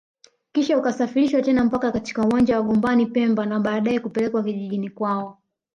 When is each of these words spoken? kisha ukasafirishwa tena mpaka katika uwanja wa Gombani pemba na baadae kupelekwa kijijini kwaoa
kisha 0.51 0.77
ukasafirishwa 0.77 1.41
tena 1.41 1.63
mpaka 1.65 1.91
katika 1.91 2.21
uwanja 2.23 2.57
wa 2.57 2.63
Gombani 2.63 3.05
pemba 3.05 3.45
na 3.45 3.59
baadae 3.59 3.99
kupelekwa 3.99 4.43
kijijini 4.43 4.89
kwaoa 4.89 5.37